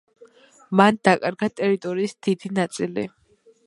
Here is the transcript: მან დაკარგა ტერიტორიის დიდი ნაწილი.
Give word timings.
მან 0.81 0.97
დაკარგა 1.09 1.51
ტერიტორიის 1.63 2.19
დიდი 2.25 2.55
ნაწილი. 2.61 3.11